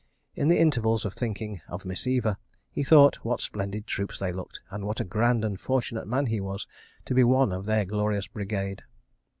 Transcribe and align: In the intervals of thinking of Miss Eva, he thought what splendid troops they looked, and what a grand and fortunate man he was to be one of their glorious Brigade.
In 0.33 0.47
the 0.47 0.57
intervals 0.57 1.05
of 1.05 1.13
thinking 1.13 1.61
of 1.67 1.85
Miss 1.85 2.07
Eva, 2.07 2.39
he 2.71 2.83
thought 2.83 3.17
what 3.17 3.39
splendid 3.39 3.85
troops 3.85 4.17
they 4.17 4.31
looked, 4.31 4.59
and 4.71 4.83
what 4.83 4.99
a 4.99 5.03
grand 5.03 5.45
and 5.45 5.59
fortunate 5.59 6.07
man 6.07 6.25
he 6.25 6.39
was 6.41 6.65
to 7.05 7.13
be 7.13 7.23
one 7.23 7.51
of 7.53 7.67
their 7.67 7.85
glorious 7.85 8.25
Brigade. 8.25 8.81